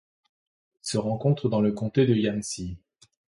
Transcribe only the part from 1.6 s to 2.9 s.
le comté de Yancey.